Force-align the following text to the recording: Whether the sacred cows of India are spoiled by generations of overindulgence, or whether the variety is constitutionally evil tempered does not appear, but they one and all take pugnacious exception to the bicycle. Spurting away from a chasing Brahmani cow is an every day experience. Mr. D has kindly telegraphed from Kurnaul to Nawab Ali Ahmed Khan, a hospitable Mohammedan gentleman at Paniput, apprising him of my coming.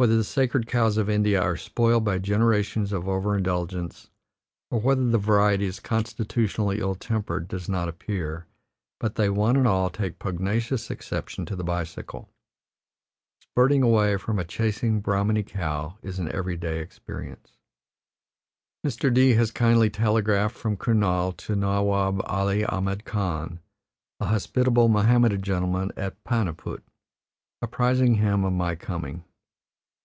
Whether 0.00 0.16
the 0.16 0.22
sacred 0.22 0.68
cows 0.68 0.96
of 0.96 1.10
India 1.10 1.40
are 1.42 1.56
spoiled 1.56 2.04
by 2.04 2.18
generations 2.18 2.92
of 2.92 3.08
overindulgence, 3.08 4.10
or 4.70 4.78
whether 4.78 5.04
the 5.04 5.18
variety 5.18 5.64
is 5.64 5.80
constitutionally 5.80 6.76
evil 6.76 6.94
tempered 6.94 7.48
does 7.48 7.68
not 7.68 7.88
appear, 7.88 8.46
but 9.00 9.16
they 9.16 9.28
one 9.28 9.56
and 9.56 9.66
all 9.66 9.90
take 9.90 10.20
pugnacious 10.20 10.88
exception 10.88 11.46
to 11.46 11.56
the 11.56 11.64
bicycle. 11.64 12.28
Spurting 13.40 13.82
away 13.82 14.16
from 14.18 14.38
a 14.38 14.44
chasing 14.44 15.00
Brahmani 15.00 15.42
cow 15.42 15.98
is 16.00 16.20
an 16.20 16.30
every 16.32 16.56
day 16.56 16.78
experience. 16.78 17.56
Mr. 18.86 19.12
D 19.12 19.32
has 19.32 19.50
kindly 19.50 19.90
telegraphed 19.90 20.56
from 20.56 20.76
Kurnaul 20.76 21.32
to 21.38 21.56
Nawab 21.56 22.22
Ali 22.24 22.64
Ahmed 22.64 23.04
Khan, 23.04 23.58
a 24.20 24.26
hospitable 24.26 24.86
Mohammedan 24.86 25.42
gentleman 25.42 25.90
at 25.96 26.22
Paniput, 26.22 26.84
apprising 27.60 28.14
him 28.14 28.44
of 28.44 28.52
my 28.52 28.76
coming. 28.76 29.24